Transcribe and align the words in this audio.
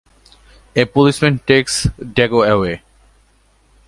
A 0.75 0.85
policeman 0.85 1.37
takes 1.37 1.85
Dago 1.99 2.41
away. 2.51 2.81